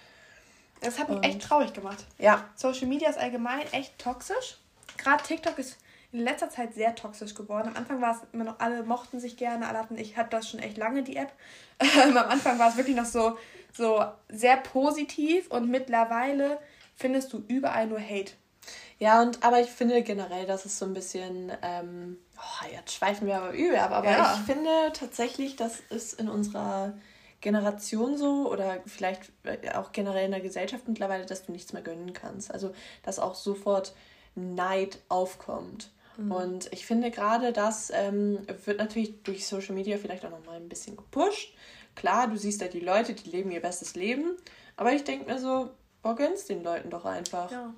[0.80, 2.06] Das hat mich und echt traurig gemacht.
[2.18, 2.46] Ja.
[2.56, 4.58] Social Media ist allgemein echt toxisch.
[4.98, 5.78] Gerade TikTok ist
[6.12, 7.68] in letzter Zeit sehr toxisch geworden.
[7.70, 10.50] Am Anfang war es immer noch, alle mochten sich gerne, alle hatten, ich hatte das
[10.50, 11.34] schon echt lange, die App.
[11.80, 13.38] Ähm, am Anfang war es wirklich noch so,
[13.72, 16.60] so sehr positiv und mittlerweile
[16.96, 18.34] findest du überall nur Hate.
[18.98, 23.28] Ja, und aber ich finde generell, dass es so ein bisschen, ähm, oh, jetzt schweifen
[23.28, 24.34] wir aber übel ab, aber ja.
[24.34, 26.93] ich finde tatsächlich, dass es in unserer
[27.41, 31.84] Generation so oder vielleicht äh, auch generell in der Gesellschaft mittlerweile, dass du nichts mehr
[31.84, 32.52] gönnen kannst.
[32.52, 33.93] Also, dass auch sofort
[34.34, 35.91] Neid aufkommt.
[36.17, 36.32] Mhm.
[36.32, 40.69] Und ich finde gerade das ähm, wird natürlich durch Social Media vielleicht auch nochmal ein
[40.69, 41.53] bisschen gepusht.
[41.95, 44.38] Klar, du siehst da die Leute, die leben ihr bestes Leben.
[44.75, 47.51] Aber ich denke mir so, boah, gönn's den Leuten doch einfach.
[47.51, 47.73] Ja.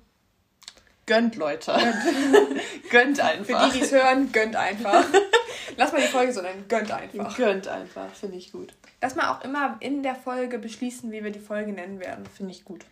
[1.06, 1.72] Gönnt, Leute.
[1.72, 3.66] Gönnt, gönnt einfach.
[3.66, 5.04] Für die, die es hören, gönnt einfach.
[5.76, 6.66] Lass mal die Folge so nennen.
[6.68, 7.36] Gönnt einfach.
[7.36, 8.74] Gönnt einfach, finde ich gut.
[9.00, 12.26] Lass mal auch immer in der Folge beschließen, wie wir die Folge nennen werden.
[12.26, 12.84] Finde ich gut.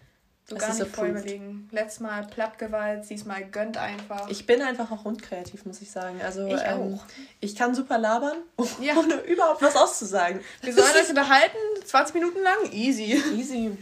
[0.48, 1.68] So das gar nicht voll überlegen.
[1.72, 4.30] Letztes Mal Plattgewalt, diesmal gönnt einfach.
[4.30, 6.22] Ich bin einfach auch unkreativ, muss ich sagen.
[6.22, 7.04] Also ich ähm, auch.
[7.40, 8.38] Ich kann super labern,
[8.80, 8.96] ja.
[8.96, 10.40] ohne überhaupt was auszusagen.
[10.62, 12.72] Wir sollen euch unterhalten, 20 Minuten lang.
[12.72, 13.22] Easy.
[13.36, 13.76] Easy.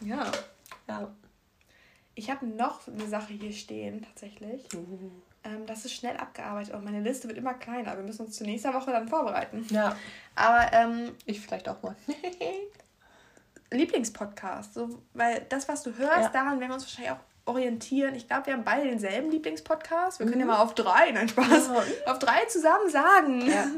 [0.00, 0.32] Ja.
[0.88, 1.14] Ja.
[2.16, 4.66] Ich habe noch eine Sache hier stehen, tatsächlich.
[4.74, 5.10] Uh.
[5.44, 7.96] Ähm, das ist schnell abgearbeitet und meine Liste wird immer kleiner.
[7.96, 9.64] Wir müssen uns zur nächsten Woche dann vorbereiten.
[9.70, 9.96] Ja.
[10.34, 11.94] Aber ähm, ich vielleicht auch mal.
[13.74, 14.74] Lieblingspodcast.
[14.74, 16.28] So, weil das, was du hörst, ja.
[16.28, 18.14] daran werden wir uns wahrscheinlich auch orientieren.
[18.14, 20.18] Ich glaube, wir haben beide denselben Lieblingspodcast.
[20.18, 20.30] Wir mhm.
[20.30, 20.52] können ja mhm.
[20.52, 22.12] mal auf drei, nein Spaß, ja.
[22.12, 23.46] auf drei zusammen sagen.
[23.46, 23.66] Ja.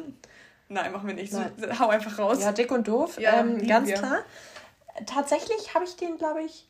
[0.69, 1.33] Nein, machen wir nicht.
[1.33, 1.45] So,
[1.79, 2.43] hau einfach raus.
[2.43, 3.19] Ja, dick und doof.
[3.21, 3.95] Ähm, ganz wir.
[3.95, 4.19] klar.
[5.07, 6.67] Tatsächlich habe ich den, glaube ich,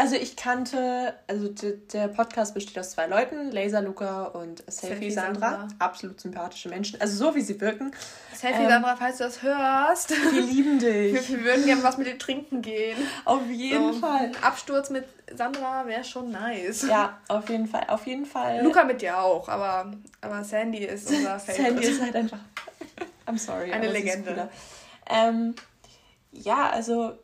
[0.00, 1.48] also ich kannte, also
[1.92, 5.50] der Podcast besteht aus zwei Leuten, Laser Luca und Selfie, Selfie Sandra.
[5.50, 5.68] Sandra.
[5.78, 7.92] Absolut sympathische Menschen, also so wie sie wirken.
[8.32, 10.10] Selfie ähm, Sandra, falls du das hörst.
[10.32, 11.12] Wir lieben dich.
[11.12, 12.96] Wir, wir würden gerne was mit dir trinken gehen.
[13.26, 14.26] Auf jeden so, Fall.
[14.26, 15.04] Ein Absturz mit
[15.36, 16.86] Sandra wäre schon nice.
[16.88, 18.62] Ja, auf jeden Fall, auf jeden Fall.
[18.62, 21.62] Luca mit dir auch, aber, aber Sandy ist unser Favorite.
[21.62, 22.38] Sandy ist halt einfach,
[23.26, 23.70] I'm sorry.
[23.70, 24.48] Eine Legende.
[25.10, 25.54] Ähm,
[26.32, 27.18] ja, also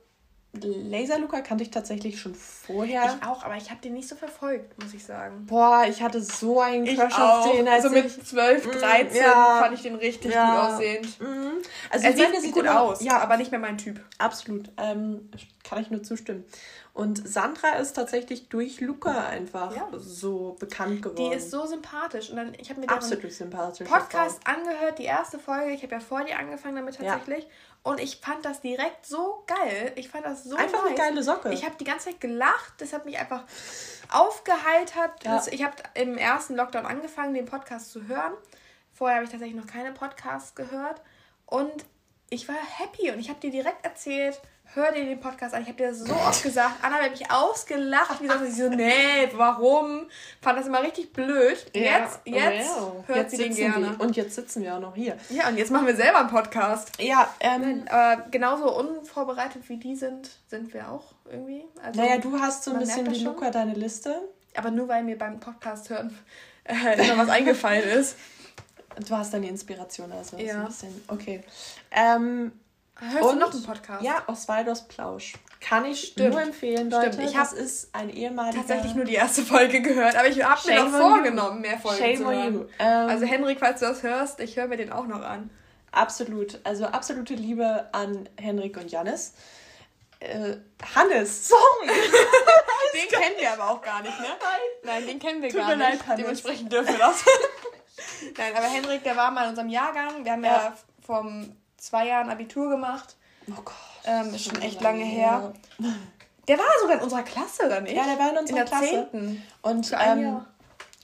[0.63, 3.17] Laser Luca kannte ich tatsächlich schon vorher.
[3.21, 5.47] Ich auch, aber ich habe den nicht so verfolgt, muss ich sagen.
[5.47, 7.69] Boah, ich hatte so einen Crush auf den.
[7.69, 10.51] Als also mit 12, 13 mm, ja, fand ich den richtig ja.
[10.51, 11.21] gut aussehend.
[11.21, 11.53] Mhm.
[11.91, 14.01] Also er sieht, sieht gut aus, ja, aber nicht mehr mein Typ.
[14.19, 15.31] Absolut, ähm,
[15.65, 16.45] kann ich nur zustimmen.
[16.97, 19.87] Und Sandra ist tatsächlich durch Luca einfach ja.
[19.99, 21.31] so bekannt geworden.
[21.31, 22.31] Die ist so sympathisch.
[22.31, 23.87] Und dann, ich habe mir Absolut sympathisch.
[23.87, 25.73] Podcast angehört, die erste Folge.
[25.73, 27.45] Ich habe ja vor dir angefangen damit tatsächlich.
[27.45, 27.51] Ja.
[27.83, 29.93] Und ich fand das direkt so geil.
[29.97, 30.87] Ich fand das so Einfach nice.
[30.87, 31.53] eine geile Socke.
[31.53, 32.73] Ich habe die ganze Zeit gelacht.
[32.79, 33.45] Das hat mich einfach
[34.11, 35.23] aufgeheitert.
[35.23, 35.45] Ja.
[35.51, 38.33] Ich habe im ersten Lockdown angefangen, den Podcast zu hören.
[38.95, 41.03] Vorher habe ich tatsächlich noch keine Podcasts gehört.
[41.45, 41.85] Und
[42.31, 44.41] ich war happy und ich habe dir direkt erzählt,
[44.75, 45.63] hör dir den Podcast an.
[45.63, 46.77] Ich habe dir das so oft gesagt.
[46.83, 48.21] Anna hat mich ausgelacht.
[48.21, 50.07] Wie gesagt, ich so, nee, warum?
[50.41, 51.67] Fand das immer richtig blöd.
[51.75, 52.01] Ja.
[52.01, 53.97] Jetzt, jetzt oh, hört jetzt sie den gerne.
[53.99, 54.03] Die.
[54.03, 55.17] Und jetzt sitzen wir auch noch hier.
[55.31, 56.93] Ja, und jetzt machen wir selber einen Podcast.
[57.01, 61.65] Ja, ähm, aber genauso unvorbereitet wie die sind, sind wir auch irgendwie.
[61.83, 64.21] Also, naja, du hast so ein bisschen wie Luca deine Liste.
[64.57, 66.17] Aber nur weil mir beim Podcast hören
[66.65, 68.17] äh, immer was eingefallen ist.
[69.07, 70.61] Du hast deine Inspiration, also ja.
[70.61, 71.05] ein bisschen.
[71.09, 71.43] Okay.
[71.91, 72.53] Ähm,
[72.99, 74.03] Hörst und, du noch einen Podcast?
[74.03, 75.35] Ja, Oswaldos Plausch.
[75.61, 76.31] Kann ich Stimmt.
[76.31, 77.13] nur empfehlen, Leute.
[77.13, 77.29] Stimmt.
[77.29, 78.59] Ich habe es ein ehemaliger...
[78.59, 82.17] tatsächlich nur die erste Folge gehört, aber ich habe mir noch vorgenommen, mehr Folgen Shame
[82.17, 82.69] zu hören.
[82.79, 85.51] Ähm, also Henrik, falls du das hörst, ich höre mir den auch noch an.
[85.93, 86.61] Absolut.
[86.65, 89.35] Also absolute Liebe an Henrik und Janis.
[90.21, 90.57] Äh,
[90.95, 91.87] Hannes, sorry.
[92.95, 94.27] den kennen wir aber auch gar nicht, ne?
[94.27, 95.87] Nein, Nein den kennen wir Tut gar nicht.
[95.87, 96.21] Leid, Hannes.
[96.23, 97.25] Dementsprechend dürfen wir das.
[98.39, 100.25] Nein, aber Henrik, der war mal in unserem Jahrgang.
[100.25, 101.23] Wir haben ja, ja vor
[101.87, 103.17] zwei Jahren Abitur gemacht.
[103.49, 103.75] Oh Gott.
[104.05, 105.53] Ähm, ist schon echt lange her.
[105.79, 105.95] her.
[106.49, 107.97] Der war sogar in unserer Klasse, oder nicht?
[107.97, 109.09] Ja, der war in unserer in der Klasse.
[109.11, 109.43] 10.
[109.63, 110.41] Und ähm,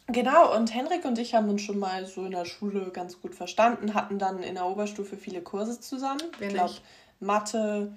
[0.07, 3.35] genau, und Henrik und ich haben uns schon mal so in der Schule ganz gut
[3.35, 6.23] verstanden, hatten dann in der Oberstufe viele Kurse zusammen.
[6.39, 6.75] Wen ich glaube,
[7.19, 7.93] Mathe,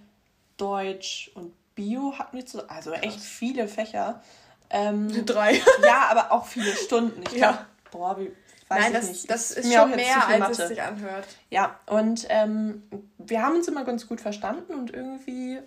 [0.58, 2.70] Deutsch und Bio hatten wir zusammen.
[2.70, 4.22] Also echt viele Fächer.
[4.70, 5.62] Ähm, Drei.
[5.84, 7.22] ja, aber auch viele Stunden.
[7.22, 7.66] Ich glaube, ja.
[7.92, 8.32] boah, wie,
[8.68, 9.30] Weiß Nein, das, nicht.
[9.30, 10.62] das ist schon mehr, als Mathe.
[10.64, 11.28] es sich anhört.
[11.52, 12.84] Ja, und ähm,
[13.20, 15.60] wir haben uns immer ganz gut verstanden und irgendwie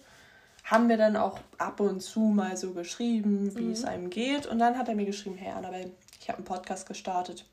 [0.64, 3.72] haben wir dann auch ab und zu mal so geschrieben, wie mhm.
[3.72, 4.46] es einem geht.
[4.46, 7.44] Und dann hat er mir geschrieben, hey Annabelle, ich habe einen Podcast gestartet.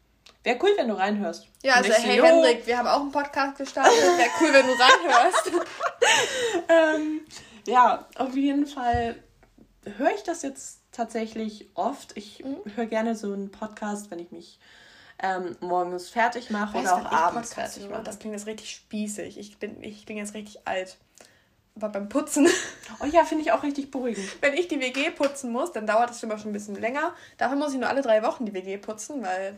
[0.43, 1.47] Wäre cool, wenn du reinhörst.
[1.63, 3.93] Ja, also hey so, Hendrik, wir haben auch einen Podcast gestartet.
[3.93, 5.51] Wäre cool, wenn du reinhörst.
[6.95, 7.21] ähm,
[7.67, 9.15] ja, auf jeden Fall
[9.97, 12.17] höre ich das jetzt tatsächlich oft.
[12.17, 12.57] Ich mhm.
[12.75, 14.59] höre gerne so einen Podcast, wenn ich mich
[15.19, 18.03] ähm, morgens fertig mache oder auch abends fertig mache.
[18.03, 19.37] Das klingt jetzt richtig spießig.
[19.37, 20.97] Ich bin, ich bin jetzt richtig alt.
[21.75, 22.47] Aber beim Putzen.
[23.01, 24.41] Oh ja, finde ich auch richtig beruhigend.
[24.41, 27.13] Wenn ich die WG putzen muss, dann dauert das immer schon ein bisschen länger.
[27.37, 29.55] Dafür muss ich nur alle drei Wochen die WG putzen, weil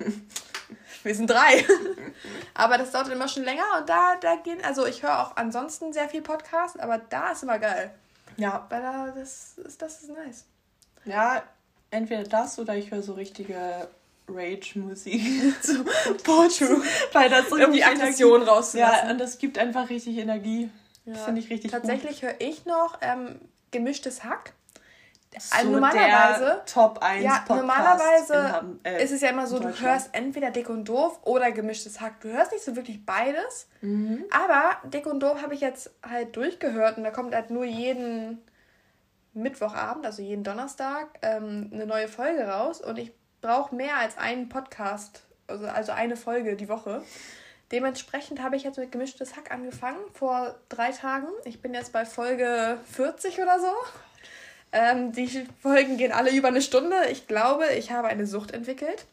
[1.03, 1.65] wir sind drei.
[2.55, 5.91] aber das dauert immer schon länger und da, da gehen, also ich höre auch ansonsten
[5.91, 7.93] sehr viel Podcast, aber da ist immer geil.
[8.37, 8.65] Ja.
[8.69, 10.45] Weil da, das ist, das ist nice.
[11.05, 11.43] Ja,
[11.91, 13.87] entweder das oder ich höre so richtige
[14.27, 15.21] Rage-Musik
[15.61, 15.83] zu
[16.23, 16.81] Porto,
[17.13, 19.07] weil das so die Aggression rauszulassen.
[19.07, 20.69] Ja, und das gibt einfach richtig Energie.
[21.05, 21.15] Ja.
[21.15, 23.39] Finde ich richtig Tatsächlich höre ich noch ähm,
[23.71, 24.53] gemischtes Hack.
[25.39, 29.59] So also normalerweise Top 1 ja, Podcast normalerweise in, äh, ist es ja immer so,
[29.59, 32.21] du hörst entweder Dick und Doof oder gemischtes Hack.
[32.21, 33.67] Du hörst nicht so wirklich beides.
[33.81, 34.25] Mhm.
[34.31, 38.41] Aber Dick und Doof habe ich jetzt halt durchgehört und da kommt halt nur jeden
[39.33, 44.49] Mittwochabend, also jeden Donnerstag, ähm, eine neue Folge raus und ich brauche mehr als einen
[44.49, 47.03] Podcast, also, also eine Folge die Woche.
[47.71, 51.27] Dementsprechend habe ich jetzt mit gemischtes Hack angefangen vor drei Tagen.
[51.43, 53.71] Ich bin jetzt bei Folge 40 oder so.
[54.71, 56.95] Ähm, die Folgen gehen alle über eine Stunde.
[57.09, 59.05] Ich glaube, ich habe eine Sucht entwickelt.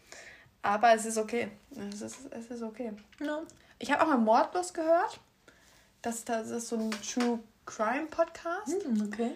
[0.63, 1.49] Aber es ist okay.
[1.93, 2.93] Es ist, es ist okay.
[3.21, 3.43] No.
[3.79, 5.21] Ich habe auch mal Mordlos gehört.
[6.01, 8.69] Das, das ist so ein True Crime Podcast.
[8.87, 9.31] Mm, okay.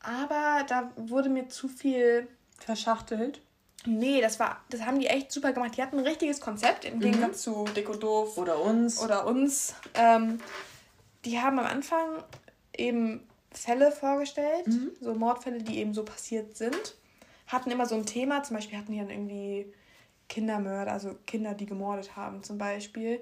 [0.00, 3.40] Aber da wurde mir zu viel verschachtelt.
[3.86, 5.76] Nee, das war, das haben die echt super gemacht.
[5.76, 7.00] Die hatten ein richtiges Konzept im mhm.
[7.00, 8.36] Gegensatz zu Dick und Doof.
[8.36, 9.00] Oder uns.
[9.00, 9.74] Oder uns.
[9.94, 10.40] Ähm,
[11.24, 12.24] die haben am Anfang
[12.76, 14.90] eben Fälle vorgestellt, mhm.
[15.00, 16.96] so Mordfälle, die eben so passiert sind.
[17.46, 19.72] Hatten immer so ein Thema, zum Beispiel hatten die dann irgendwie
[20.28, 23.20] Kindermörder, also Kinder, die gemordet haben zum Beispiel.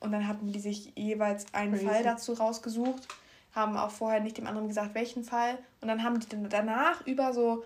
[0.00, 1.86] Und dann hatten die sich jeweils einen Crazy.
[1.86, 3.08] Fall dazu rausgesucht,
[3.52, 5.58] haben auch vorher nicht dem anderen gesagt, welchen Fall.
[5.80, 7.64] Und dann haben die dann danach über so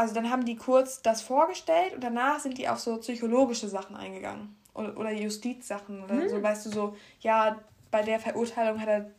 [0.00, 3.96] also dann haben die kurz das vorgestellt und danach sind die auf so psychologische Sachen
[3.96, 4.56] eingegangen.
[4.72, 6.28] Oder, oder Justizsachen oder mhm.
[6.30, 7.60] so, weißt du, so, ja,
[7.90, 9.10] bei der Verurteilung hat er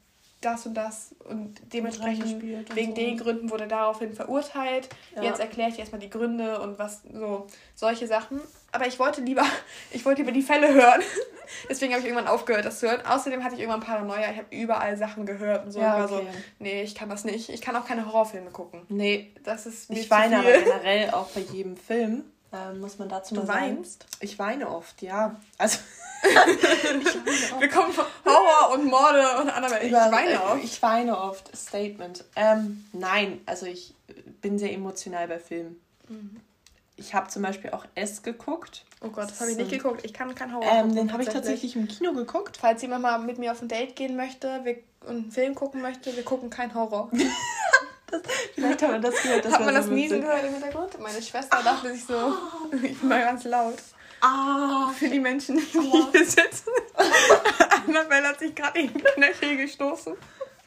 [0.41, 2.41] das und das und dementsprechend
[2.75, 2.95] wegen so.
[2.95, 4.89] den Gründen wurde daraufhin verurteilt.
[5.15, 5.23] Ja.
[5.23, 8.41] Jetzt erkläre ich erstmal die Gründe und was so solche Sachen.
[8.71, 9.43] Aber ich wollte lieber,
[9.91, 11.01] ich wollte lieber die Fälle hören.
[11.69, 13.05] Deswegen habe ich irgendwann aufgehört, das zu hören.
[13.05, 14.31] Außerdem hatte ich irgendwann Paranoia.
[14.31, 15.79] Ich habe überall Sachen gehört und so.
[15.79, 16.13] Ja, okay.
[16.13, 16.27] so,
[16.59, 17.49] nee, ich kann das nicht.
[17.49, 18.81] Ich kann auch keine Horrorfilme gucken.
[18.89, 22.23] Nee, das ist Ich weine aber generell auch bei jedem Film.
[22.53, 23.77] Ähm, muss man dazu du mal sagen.
[23.77, 24.05] weinst?
[24.19, 25.39] Ich weine oft, ja.
[25.57, 25.79] Also
[27.59, 29.85] Wir kommen von Horror und Morde und Annabelle.
[29.85, 30.63] Ich weine oft.
[30.63, 31.55] Ich weine oft.
[31.55, 32.23] Statement.
[32.35, 33.95] Ähm, nein, also ich
[34.41, 35.81] bin sehr emotional bei Filmen.
[36.09, 36.41] Mhm.
[36.95, 38.85] Ich habe zum Beispiel auch S geguckt.
[39.01, 40.05] Oh Gott, das habe ich nicht geguckt.
[40.05, 40.95] Ich kann keinen Horror ähm, gucken.
[40.95, 42.57] Den habe ich tatsächlich im Kino geguckt.
[42.57, 45.81] Falls jemand mal mit mir auf ein Date gehen möchte wir, und einen Film gucken
[45.81, 47.09] möchte, wir gucken keinen Horror.
[48.11, 48.21] das,
[48.55, 49.45] vielleicht hat man das gehört.
[49.45, 50.99] Das hat man das Niesen gehört im Hintergrund?
[50.99, 52.33] Meine Schwester dachte sich so,
[52.83, 53.77] ich bin mal ganz laut.
[54.21, 56.11] Ah, für die Menschen, die oh.
[56.11, 56.69] hier sitzen.
[57.87, 60.15] Annabelle hat sich gerade in den Knöchel gestoßen.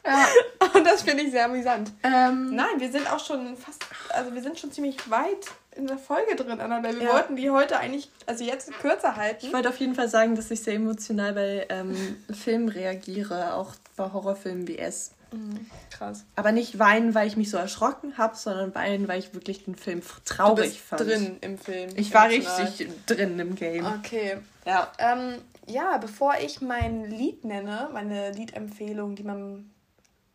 [0.05, 0.27] Ja.
[0.75, 1.93] Und das finde ich sehr amüsant.
[2.03, 5.99] Ähm, Nein, wir sind auch schon fast, also wir sind schon ziemlich weit in der
[5.99, 6.99] Folge drin, Annabelle.
[6.99, 7.13] Wir ja.
[7.15, 9.47] wollten die heute eigentlich, also jetzt kürzer halten.
[9.47, 13.73] Ich wollte auf jeden Fall sagen, dass ich sehr emotional bei ähm, Filmen reagiere, auch
[13.97, 15.13] bei Horrorfilmen wie S.
[15.35, 16.25] Mhm, krass.
[16.37, 19.75] Aber nicht weinen, weil ich mich so erschrocken habe, sondern weinen, weil ich wirklich den
[19.75, 21.01] Film traurig du bist fand.
[21.01, 21.90] drin im Film.
[21.97, 23.87] Ich war richtig drin im Game.
[23.87, 24.38] Okay.
[24.66, 24.90] Ja.
[24.99, 29.70] Ähm, ja, bevor ich mein Lied nenne, meine Liedempfehlung, die man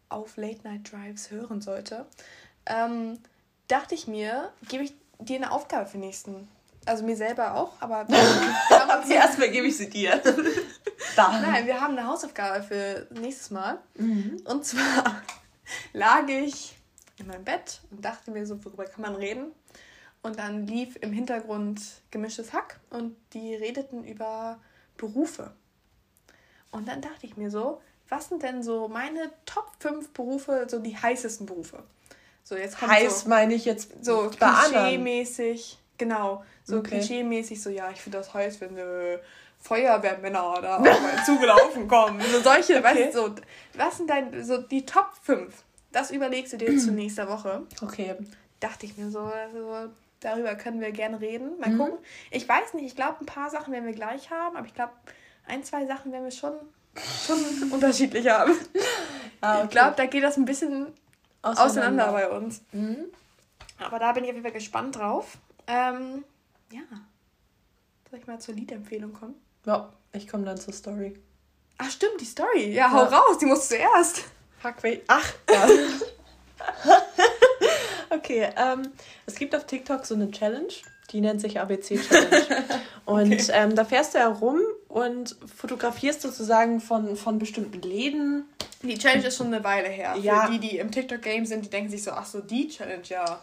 [0.10, 2.06] auf Late Night Drives hören sollte,
[2.66, 3.20] ähm,
[3.68, 6.48] dachte ich mir, gebe ich dir eine Aufgabe für nächsten.
[6.86, 8.08] Also mir selber auch, aber
[8.70, 10.22] haben erstmal gebe ich sie dir.
[11.16, 13.80] Nein, wir haben eine Hausaufgabe für nächstes Mal.
[13.96, 14.42] Mhm.
[14.46, 15.22] Und zwar
[15.94, 16.76] lag ich
[17.18, 19.52] in meinem Bett und dachte mir so, worüber kann man reden?
[20.22, 24.60] Und dann lief im Hintergrund gemischtes Hack und die redeten über
[24.98, 25.52] Berufe.
[26.72, 30.80] Und dann dachte ich mir so, was sind denn so meine Top 5 Berufe, so
[30.80, 31.84] die heißesten Berufe?
[32.44, 36.98] So, jetzt Heiß so, meine ich jetzt so klischee-mäßig, genau, so okay.
[36.98, 39.20] klischee-mäßig, so ja, ich finde das heiß, wenn äh,
[39.60, 42.22] Feuerwehrmänner meinen zugelaufen kommen.
[42.22, 42.84] So solche, okay.
[42.84, 43.36] weißt du, so,
[43.76, 45.54] was sind dein, so die Top 5?
[45.92, 47.64] Das überlegst du dir zu nächster Woche.
[47.82, 48.16] Okay.
[48.60, 51.60] Dachte ich mir so, also, darüber können wir gerne reden.
[51.60, 51.78] Mal mhm.
[51.78, 51.98] gucken.
[52.32, 54.94] Ich weiß nicht, ich glaube, ein paar Sachen werden wir gleich haben, aber ich glaube,
[55.48, 56.54] ein, zwei Sachen werden wir schon,
[57.26, 58.54] schon unterschiedlich haben.
[59.42, 59.64] Ah, okay.
[59.64, 60.88] Ich glaube, da geht das ein bisschen
[61.42, 62.62] auseinander, auseinander bei uns.
[62.74, 63.06] Mhm.
[63.78, 65.38] Aber da bin ich auf jeden Fall gespannt drauf.
[65.66, 66.26] Ähm,
[66.74, 66.82] ja.
[68.10, 69.36] Soll ich mal zur Liedempfehlung kommen?
[69.66, 71.20] Ja, ich komme dann zur Story.
[71.78, 72.74] Ach stimmt, die Story.
[72.74, 73.18] Ja, hau ja.
[73.20, 74.26] raus, die musst du zuerst.
[74.60, 75.04] Fuck, wait.
[75.08, 75.68] Ach, ja.
[78.10, 78.92] okay, ähm,
[79.26, 80.74] es gibt auf TikTok so eine Challenge,
[81.12, 82.66] die nennt sich ABC Challenge.
[83.06, 83.52] und okay.
[83.54, 88.46] ähm, da fährst du herum und fotografierst sozusagen von, von bestimmten Läden.
[88.82, 90.16] Die Challenge ist schon eine Weile her.
[90.22, 90.46] Ja.
[90.46, 93.40] Für die, die im TikTok-Game sind, die denken sich so, ach so, die Challenge, ja.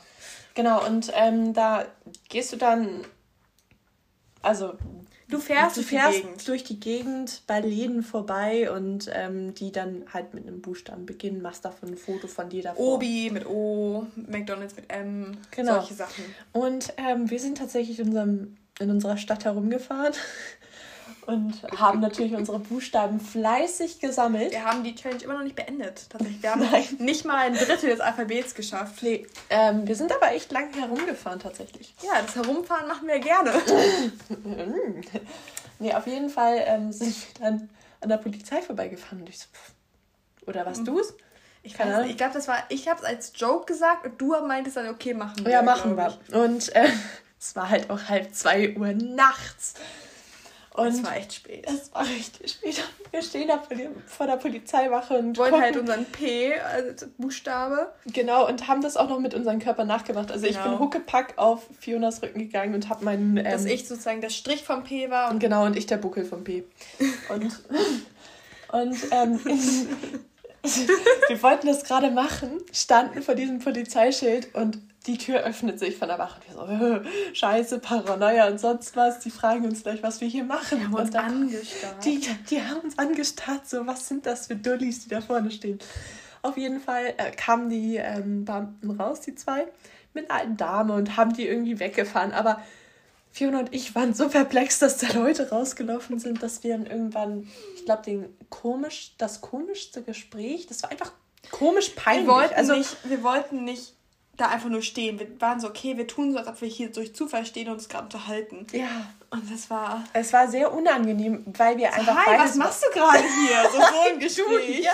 [0.54, 1.86] Genau, und ähm, da
[2.28, 3.06] gehst du dann,
[4.42, 4.74] also
[5.28, 10.04] du fährst, du fährst die durch die Gegend bei Läden vorbei und ähm, die dann
[10.12, 12.94] halt mit einem Buchstaben beginnen, machst davon ein Foto von dir davor.
[12.94, 15.74] Obi mit O, McDonalds mit M, genau.
[15.74, 16.24] solche Sachen.
[16.52, 20.12] Und ähm, wir sind tatsächlich in, unserem, in unserer Stadt herumgefahren
[21.26, 24.52] und haben natürlich unsere Buchstaben fleißig gesammelt.
[24.52, 26.08] Wir haben die Challenge immer noch nicht beendet.
[26.08, 26.42] Tatsächlich.
[26.42, 26.84] Wir haben Nein.
[26.98, 29.02] nicht mal ein Drittel des Alphabets geschafft.
[29.02, 31.94] Nee, ähm, wir sind aber echt lang herumgefahren tatsächlich.
[32.02, 33.52] Ja, das Herumfahren machen wir gerne.
[35.80, 37.68] nee, auf jeden Fall ähm, sind wir dann
[38.00, 39.20] an der Polizei vorbeigefahren.
[39.20, 40.48] Und ich so, pff.
[40.48, 40.84] oder was mhm.
[40.84, 41.14] du es?
[41.64, 44.88] Ich, ich glaube, das war, ich habe es als Joke gesagt und du meintest dann,
[44.88, 45.50] okay, machen wir.
[45.50, 46.16] Ja, machen wir.
[46.40, 46.88] Und äh,
[47.40, 49.74] es war halt auch halb zwei Uhr nachts.
[50.76, 51.66] Und es war echt spät.
[51.66, 52.82] Es war richtig spät.
[53.10, 53.62] Wir stehen da
[54.06, 57.92] vor der Polizeiwache und wollen halt unseren P als Buchstabe.
[58.06, 60.30] Genau, und haben das auch noch mit unserem Körper nachgemacht.
[60.30, 60.58] Also genau.
[60.58, 60.84] ich bin genau.
[60.84, 63.38] huckepack auf Fionas Rücken gegangen und habe meinen...
[63.38, 65.30] Ähm, Dass ich sozusagen der Strich vom P war.
[65.30, 66.64] Und genau, und ich der Buckel vom P.
[67.30, 67.58] Und,
[68.72, 69.40] und ähm,
[71.28, 76.08] wir wollten das gerade machen, standen vor diesem Polizeischild und die Tür öffnet sich von
[76.08, 76.40] der Wache.
[76.56, 79.20] Und wir so, scheiße, Paranoia und sonst was.
[79.20, 80.78] Die fragen uns gleich, was wir hier machen.
[80.78, 82.04] Die haben uns dann, angestarrt.
[82.04, 83.68] Die, die haben uns angestarrt.
[83.68, 85.78] So, was sind das für Dullis, die da vorne stehen?
[86.42, 89.66] Auf jeden Fall äh, kamen die ähm, Beamten raus, die zwei,
[90.14, 92.32] mit einer alten Dame und haben die irgendwie weggefahren.
[92.32, 92.60] Aber
[93.36, 97.46] Fiona und ich waren so perplex, dass da Leute rausgelaufen sind, dass wir dann irgendwann,
[97.74, 101.12] ich glaube, den komisch, das komischste Gespräch, das war einfach
[101.50, 102.26] komisch peinlich.
[102.26, 103.92] Wir wollten, also, nicht, wir wollten nicht
[104.38, 105.18] da einfach nur stehen.
[105.18, 107.74] Wir waren so, okay, wir tun so, als ob wir hier durch Zufall stehen und
[107.74, 108.66] uns gerade unterhalten.
[108.72, 108.88] Ja.
[109.28, 110.02] Und das war.
[110.14, 112.24] Es war sehr unangenehm, weil wir so, einfach.
[112.24, 113.70] Hi, was machst du gerade hier?
[113.70, 114.82] So, so ein Gespräch.
[114.82, 114.92] ja.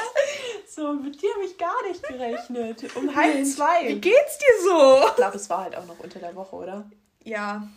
[0.69, 2.97] So, mit dir habe ich gar nicht gerechnet.
[2.97, 3.87] Um halb zwei.
[3.87, 5.07] Wie geht's dir so?
[5.07, 6.91] Ich glaube, es war halt auch noch unter der Woche, oder?
[7.23, 7.69] Ja.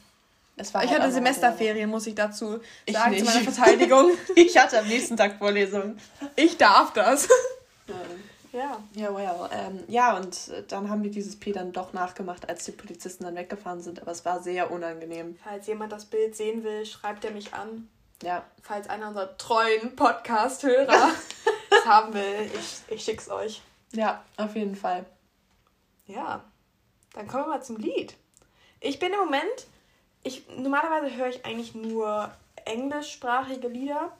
[0.57, 4.11] Ich halt hatte Semesterferien, muss ich dazu sagen, ich zu meiner Verteidigung.
[4.35, 5.97] ich hatte am nächsten Tag Vorlesung.
[6.35, 7.27] Ich darf das.
[8.55, 8.81] Ja.
[8.93, 9.49] Ja, well.
[9.51, 13.25] Ähm, ja, und äh, dann haben wir dieses P dann doch nachgemacht, als die Polizisten
[13.25, 14.01] dann weggefahren sind.
[14.01, 15.37] Aber es war sehr unangenehm.
[15.43, 17.89] Falls jemand das Bild sehen will, schreibt er mich an.
[18.23, 18.45] Ja.
[18.61, 21.09] Falls einer unserer treuen Podcast-Hörer
[21.69, 23.61] es haben will, ich, ich schick's euch.
[23.91, 25.05] Ja, auf jeden Fall.
[26.07, 26.41] Ja.
[27.13, 28.15] Dann kommen wir mal zum Lied.
[28.79, 29.67] Ich bin im Moment,
[30.25, 32.31] ich normalerweise höre ich eigentlich nur
[32.65, 34.11] englischsprachige Lieder.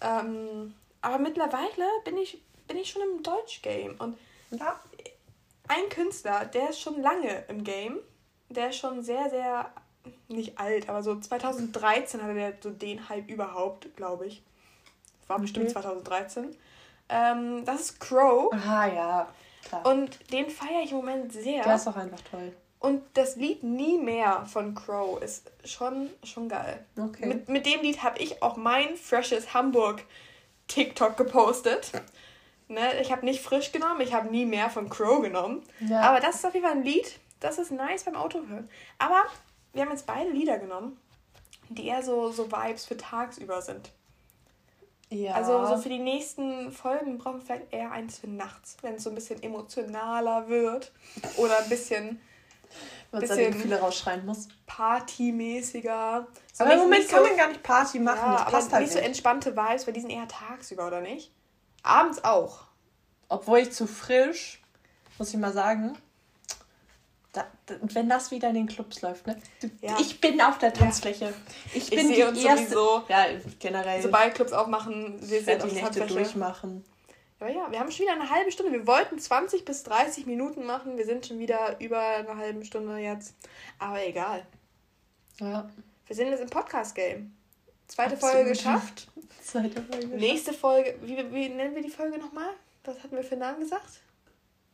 [0.00, 3.96] Ähm, aber mittlerweile bin ich bin ich schon im Deutsch-Game.
[3.98, 4.16] Und
[4.50, 4.78] ja,
[5.66, 7.98] ein Künstler, der ist schon lange im Game.
[8.50, 9.72] Der ist schon sehr, sehr,
[10.28, 14.42] nicht alt, aber so 2013 hatte der so den Hype überhaupt, glaube ich.
[15.26, 15.42] War okay.
[15.42, 16.56] bestimmt 2013.
[17.08, 18.52] Ähm, das ist Crow.
[18.52, 19.28] Aha, ja.
[19.64, 19.86] Klar.
[19.86, 21.62] Und den feiere ich im Moment sehr.
[21.62, 22.52] Der ist auch einfach toll.
[22.80, 26.84] Und das Lied Nie mehr von Crow ist schon, schon geil.
[26.96, 27.26] Okay.
[27.26, 30.04] Mit, mit dem Lied habe ich auch mein freshes Hamburg
[30.68, 31.90] TikTok gepostet.
[32.68, 33.00] Ne?
[33.00, 35.62] Ich habe nicht frisch genommen, ich habe nie mehr von Crow genommen.
[35.80, 36.02] Ja.
[36.02, 38.68] Aber das ist auf jeden Fall ein Lied, das ist nice beim Auto hören.
[38.98, 39.24] Aber
[39.72, 40.98] wir haben jetzt beide Lieder genommen,
[41.70, 43.90] die eher so, so Vibes für tagsüber sind.
[45.10, 45.32] Ja.
[45.32, 49.04] Also so für die nächsten Folgen brauchen wir vielleicht eher eins für nachts, wenn es
[49.04, 50.92] so ein bisschen emotionaler wird.
[51.38, 52.20] Oder ein bisschen.
[53.10, 54.48] Was bisschen viele rausschreien muss.
[54.66, 56.26] Partymäßiger.
[56.52, 58.32] So aber im Moment so, kann man gar nicht Party machen.
[58.32, 61.32] Ja, das passt halt nicht so entspannte Vibes, weil die sind eher tagsüber, oder nicht?
[61.82, 62.64] Abends auch.
[63.28, 64.60] Obwohl ich zu frisch,
[65.18, 65.96] muss ich mal sagen,
[67.32, 67.46] da,
[67.80, 69.40] wenn das wieder in den Clubs läuft, ne?
[69.80, 69.96] Ja.
[70.00, 71.26] Ich bin auf der Tanzfläche.
[71.26, 71.32] Ja.
[71.74, 72.68] Ich bin ich die erste.
[72.68, 73.26] Sowieso, ja,
[73.58, 74.02] generell.
[74.02, 76.84] Sobald Clubs aufmachen, wir sind auf die Nächte durchmachen.
[77.40, 78.72] Aber ja, wir haben schon wieder eine halbe Stunde.
[78.72, 80.96] Wir wollten 20 bis 30 Minuten machen.
[80.96, 83.34] Wir sind schon wieder über eine halbe Stunde jetzt.
[83.78, 84.44] Aber egal.
[85.38, 85.70] Ja.
[86.06, 87.32] Wir sind jetzt im Podcast-Game.
[87.86, 88.34] Zweite Absolut.
[88.34, 89.08] Folge geschafft.
[89.42, 90.06] Zweite Folge.
[90.08, 90.96] Nächste Folge.
[91.02, 92.50] Wie, wie nennen wir die Folge nochmal?
[92.84, 94.00] Was hatten wir für einen Namen gesagt?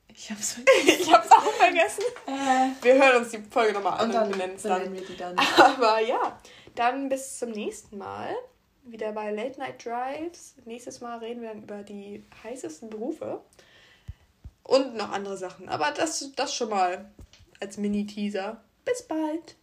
[0.09, 1.03] Ich hab's vergessen.
[1.03, 2.05] ich hab's auch vergessen.
[2.27, 4.93] Äh, wir hören uns die Folge nochmal an und, dann und benennen es dann.
[4.93, 5.37] Wir die dann.
[5.59, 6.41] Aber ja,
[6.75, 8.35] dann bis zum nächsten Mal.
[8.85, 10.55] Wieder bei Late Night Drives.
[10.65, 13.41] Nächstes Mal reden wir dann über die heißesten Berufe.
[14.63, 15.69] Und noch andere Sachen.
[15.69, 17.11] Aber das, das schon mal
[17.61, 18.61] als Mini-Teaser.
[18.85, 19.57] Bis bald.